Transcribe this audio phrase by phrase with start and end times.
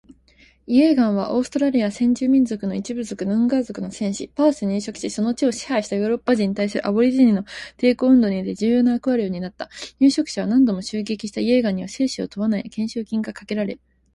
[0.65, 4.29] イェーガンは、オーストラリア先住民族の一部族ヌンガー族の戦士。
[4.29, 7.45] パースに入植しその地を支配したヨーロッパ人に対するアボリジニの
[7.77, 9.69] 抵抗運動において重要な役割を担った。
[9.99, 13.77] 入植者を何度も襲撃したイェーガンには生死を問わない懸賞金がかけられ